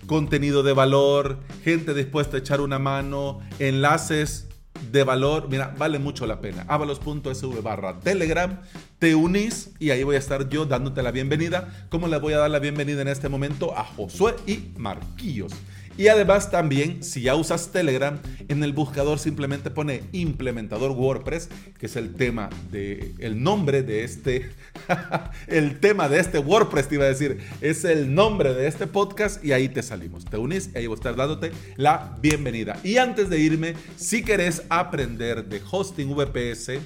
contenido 0.07 0.63
de 0.63 0.73
valor, 0.73 1.39
gente 1.63 1.93
dispuesta 1.93 2.37
a 2.37 2.39
echar 2.39 2.61
una 2.61 2.79
mano, 2.79 3.39
enlaces 3.59 4.48
de 4.91 5.03
valor, 5.03 5.47
mira, 5.49 5.73
vale 5.77 5.99
mucho 5.99 6.25
la 6.25 6.41
pena. 6.41 6.65
avalos.sv 6.67 7.61
barra 7.61 7.99
Telegram, 7.99 8.59
te 8.97 9.15
unís 9.15 9.71
y 9.79 9.91
ahí 9.91 10.03
voy 10.03 10.15
a 10.15 10.19
estar 10.19 10.49
yo 10.49 10.65
dándote 10.65 11.03
la 11.03 11.11
bienvenida. 11.11 11.87
¿Cómo 11.89 12.07
le 12.07 12.17
voy 12.19 12.33
a 12.33 12.39
dar 12.39 12.49
la 12.49 12.59
bienvenida 12.59 13.01
en 13.01 13.07
este 13.07 13.29
momento 13.29 13.77
a 13.77 13.83
Josué 13.83 14.35
y 14.47 14.71
Marquillos? 14.77 15.53
Y 15.97 16.07
además 16.07 16.49
también, 16.49 17.03
si 17.03 17.21
ya 17.21 17.35
usas 17.35 17.71
Telegram, 17.71 18.19
en 18.47 18.63
el 18.63 18.73
buscador 18.73 19.19
simplemente 19.19 19.69
pone 19.69 20.03
implementador 20.11 20.91
WordPress, 20.91 21.49
que 21.77 21.87
es 21.87 21.95
el 21.95 22.13
tema 22.13 22.49
de, 22.71 23.13
el 23.19 23.41
nombre 23.41 23.83
de 23.83 24.03
este, 24.03 24.49
el 25.47 25.79
tema 25.79 26.07
de 26.07 26.19
este 26.19 26.39
WordPress, 26.39 26.87
te 26.87 26.95
iba 26.95 27.05
a 27.05 27.09
decir, 27.09 27.39
es 27.61 27.83
el 27.83 28.13
nombre 28.13 28.53
de 28.53 28.67
este 28.67 28.87
podcast 28.87 29.43
y 29.43 29.51
ahí 29.51 29.69
te 29.69 29.83
salimos. 29.83 30.25
Te 30.25 30.37
unís 30.37 30.69
y 30.73 30.77
ahí 30.77 30.87
voy 30.87 30.95
a 30.95 30.99
estar 30.99 31.15
dándote 31.15 31.51
la 31.75 32.17
bienvenida. 32.21 32.79
Y 32.83 32.97
antes 32.97 33.29
de 33.29 33.39
irme, 33.39 33.73
si 33.95 34.23
querés 34.23 34.63
aprender 34.69 35.45
de 35.45 35.61
hosting 35.69 36.15
VPS, 36.15 36.79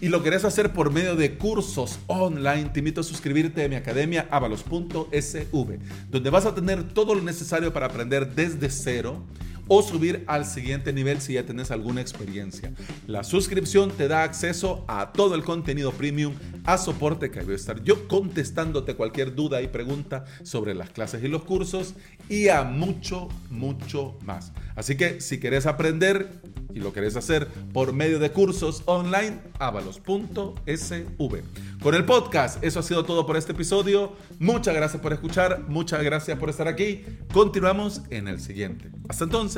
y 0.00 0.08
lo 0.08 0.22
querés 0.22 0.44
hacer 0.44 0.72
por 0.72 0.92
medio 0.92 1.16
de 1.16 1.36
cursos 1.36 1.98
online, 2.06 2.70
te 2.72 2.80
invito 2.80 3.00
a 3.00 3.04
suscribirte 3.04 3.64
a 3.64 3.68
mi 3.68 3.76
academia 3.76 4.28
avalos.sv, 4.30 5.78
donde 6.10 6.30
vas 6.30 6.46
a 6.46 6.54
tener 6.54 6.84
todo 6.88 7.14
lo 7.14 7.22
necesario 7.22 7.72
para 7.72 7.86
aprender 7.86 8.34
desde 8.34 8.70
cero 8.70 9.22
o 9.68 9.82
subir 9.82 10.24
al 10.26 10.44
siguiente 10.44 10.92
nivel 10.92 11.20
si 11.20 11.34
ya 11.34 11.44
tenés 11.44 11.70
alguna 11.70 12.00
experiencia. 12.00 12.72
La 13.06 13.22
suscripción 13.22 13.90
te 13.90 14.08
da 14.08 14.22
acceso 14.22 14.84
a 14.88 15.12
todo 15.12 15.34
el 15.34 15.44
contenido 15.44 15.92
premium, 15.92 16.34
a 16.64 16.78
soporte 16.78 17.30
que 17.30 17.40
voy 17.40 17.52
a 17.52 17.56
estar 17.56 17.82
yo 17.84 18.08
contestándote 18.08 18.94
cualquier 18.94 19.34
duda 19.34 19.62
y 19.62 19.68
pregunta 19.68 20.24
sobre 20.42 20.74
las 20.74 20.90
clases 20.90 21.22
y 21.22 21.28
los 21.28 21.44
cursos 21.44 21.94
y 22.28 22.48
a 22.48 22.64
mucho, 22.64 23.28
mucho 23.50 24.16
más. 24.24 24.52
Así 24.74 24.96
que 24.96 25.20
si 25.20 25.38
querés 25.38 25.66
aprender 25.66 26.28
y 26.74 26.80
lo 26.80 26.92
querés 26.92 27.16
hacer 27.16 27.48
por 27.72 27.92
medio 27.92 28.18
de 28.18 28.30
cursos 28.30 28.82
online, 28.86 29.38
avalos.sv. 29.58 31.42
Con 31.82 31.94
el 31.94 32.04
podcast, 32.04 32.62
eso 32.62 32.80
ha 32.80 32.82
sido 32.82 33.04
todo 33.04 33.26
por 33.26 33.36
este 33.36 33.52
episodio. 33.52 34.12
Muchas 34.38 34.74
gracias 34.74 35.00
por 35.00 35.12
escuchar, 35.12 35.64
muchas 35.68 36.02
gracias 36.02 36.38
por 36.38 36.50
estar 36.50 36.68
aquí. 36.68 37.04
Continuamos 37.32 38.02
en 38.10 38.28
el 38.28 38.40
siguiente. 38.40 38.90
Hasta 39.08 39.24
entonces, 39.24 39.57